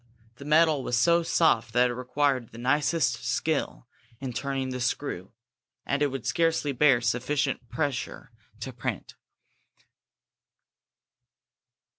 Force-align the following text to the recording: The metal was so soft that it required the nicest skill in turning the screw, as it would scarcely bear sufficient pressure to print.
The 0.37 0.45
metal 0.45 0.81
was 0.83 0.97
so 0.97 1.21
soft 1.21 1.73
that 1.73 1.91
it 1.91 1.93
required 1.93 2.49
the 2.49 2.57
nicest 2.57 3.23
skill 3.23 3.87
in 4.19 4.33
turning 4.33 4.69
the 4.69 4.79
screw, 4.81 5.31
as 5.85 6.01
it 6.01 6.09
would 6.09 6.25
scarcely 6.25 6.71
bear 6.71 7.01
sufficient 7.01 7.69
pressure 7.69 8.31
to 8.61 8.73
print. 8.73 9.13